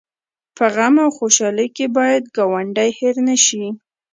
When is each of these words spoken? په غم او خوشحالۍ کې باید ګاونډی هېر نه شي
په 0.57 0.65
غم 0.75 0.95
او 1.03 1.09
خوشحالۍ 1.17 1.67
کې 1.75 1.85
باید 1.97 2.23
ګاونډی 2.37 2.89
هېر 2.99 3.15
نه 3.27 3.35
شي 3.45 3.65